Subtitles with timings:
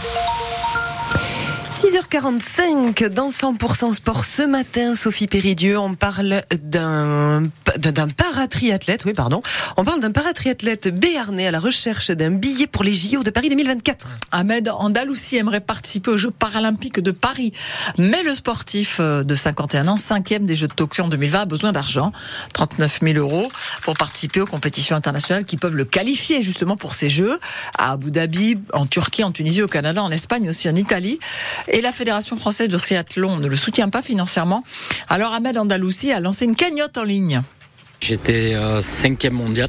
[0.00, 0.27] Thank you.
[1.78, 7.48] 6h45 dans 100% sport ce matin, Sophie Péridieu, on parle d'un
[8.16, 9.42] paratriathlète, oui pardon,
[9.76, 13.48] on parle d'un paratriathlète béarnais à la recherche d'un billet pour les JO de Paris
[13.48, 14.08] 2024.
[14.32, 17.52] Ahmed Andalousi aimerait participer aux Jeux paralympiques de Paris,
[17.96, 21.44] mais le sportif euh, de 51 ans, cinquième des Jeux de Tokyo en 2020, a
[21.44, 22.10] besoin d'argent,
[22.54, 23.52] 39 000 euros,
[23.82, 27.38] pour participer aux compétitions internationales qui peuvent le qualifier justement pour ces Jeux.
[27.78, 31.20] À Abu Dhabi, en Turquie, en Tunisie, au Canada, en Espagne aussi, en Italie.
[31.70, 34.64] Et la Fédération française de triathlon ne le soutient pas financièrement.
[35.08, 37.40] Alors Ahmed Andalousi a lancé une cagnotte en ligne.
[38.00, 39.68] J'étais euh, cinquième mondial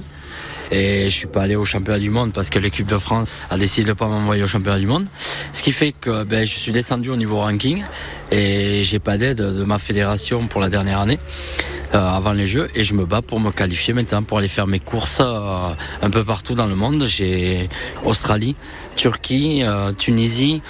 [0.71, 3.57] et je suis pas allé au championnat du monde parce que l'équipe de France a
[3.57, 5.07] décidé de pas m'envoyer au championnat du monde.
[5.51, 7.83] Ce qui fait que ben, je suis descendu au niveau ranking
[8.31, 11.19] et j'ai pas d'aide de ma fédération pour la dernière année.
[11.95, 14.67] Euh, avant les Jeux et je me bats pour me qualifier maintenant pour aller faire
[14.67, 15.69] mes courses euh,
[16.03, 17.05] un peu partout dans le monde.
[17.07, 17.67] J'ai
[18.05, 18.55] Australie,
[18.95, 20.61] Turquie, euh, Tunisie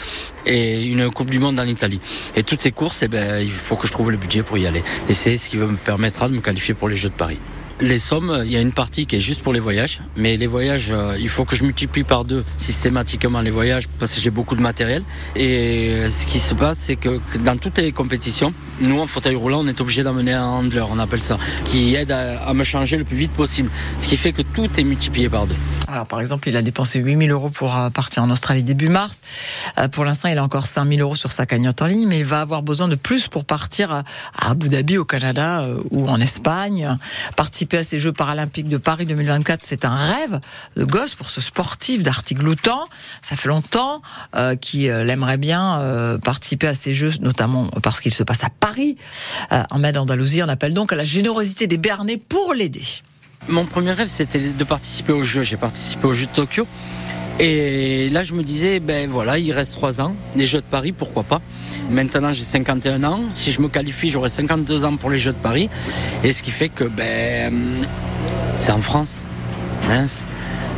[0.45, 1.99] et une Coupe du Monde en Italie.
[2.37, 4.65] Et toutes ces courses, eh ben, il faut que je trouve le budget pour y
[4.65, 4.81] aller.
[5.09, 7.39] Et c'est ce qui me permettra de me qualifier pour les Jeux de Paris
[7.81, 10.47] les sommes, il y a une partie qui est juste pour les voyages, mais les
[10.47, 14.29] voyages, euh, il faut que je multiplie par deux systématiquement les voyages parce que j'ai
[14.29, 15.03] beaucoup de matériel.
[15.35, 19.35] Et euh, ce qui se passe, c'est que dans toutes les compétitions, nous en fauteuil
[19.35, 22.97] roulant, on est obligé d'amener un handler, on appelle ça, qui aide à, me changer
[22.97, 23.69] le plus vite possible.
[23.99, 25.55] Ce qui fait que tout est multiplié par deux.
[25.91, 29.21] Alors par exemple, il a dépensé 8000 euros pour euh, partir en Australie début mars.
[29.91, 32.41] Pour l'instant, il a encore 5000 euros sur sa cagnotte en ligne, mais il va
[32.41, 34.03] avoir besoin de plus pour partir à
[34.37, 36.97] Abu Dhabi, au Canada ou en Espagne,
[37.35, 40.39] participer à ces Jeux paralympiques de Paris 2024, c'est un rêve
[40.75, 42.79] de gosse pour ce sportif d'Artigloutan.
[43.21, 44.01] Ça fait longtemps
[44.35, 48.43] euh, qu'il euh, aimerait bien euh, participer à ces Jeux, notamment parce qu'il se passe
[48.43, 48.97] à Paris.
[49.51, 52.83] Euh, en Med Andalousie, on appelle donc à la générosité des Bernais pour l'aider.
[53.47, 55.43] Mon premier rêve, c'était de participer aux Jeux.
[55.43, 56.67] J'ai participé aux Jeux de Tokyo.
[57.39, 60.13] Et là, je me disais, ben voilà, il reste trois ans.
[60.35, 61.39] Les Jeux de Paris, pourquoi pas
[61.89, 63.21] Maintenant, j'ai 51 ans.
[63.31, 65.69] Si je me qualifie, j'aurai 52 ans pour les Jeux de Paris.
[66.23, 67.85] Et ce qui fait que, ben,
[68.55, 69.23] c'est en France.
[69.87, 70.27] Mince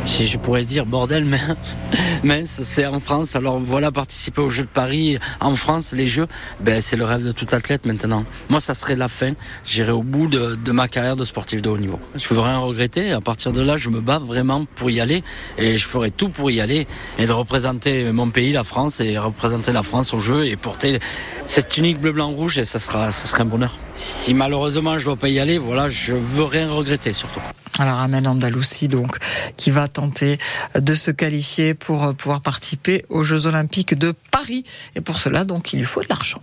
[0.04, 1.26] je, pourrais dire bordel,
[2.24, 3.36] mais c'est en France.
[3.36, 6.26] Alors voilà, participer aux Jeux de Paris en France, les Jeux,
[6.60, 8.24] ben c'est le rêve de tout athlète maintenant.
[8.48, 9.32] Moi, ça serait la fin.
[9.64, 11.98] J'irai au bout de, de, ma carrière de sportif de haut niveau.
[12.16, 13.12] Je ne veux rien regretter.
[13.12, 15.22] À partir de là, je me bats vraiment pour y aller
[15.58, 16.86] et je ferai tout pour y aller
[17.18, 20.98] et de représenter mon pays, la France, et représenter la France aux Jeux et porter
[21.46, 23.76] cette tunique bleu blanc rouge et ça sera, ça sera un bonheur.
[23.94, 27.40] Si malheureusement je dois pas y aller, voilà, je veux rien regretter surtout.
[27.78, 29.16] Alors Amen Andalousie donc
[29.56, 30.38] qui va tenter
[30.74, 35.44] de se qualifier pour euh, pouvoir participer aux Jeux Olympiques de Paris et pour cela
[35.44, 36.40] donc il lui faut de l'argent.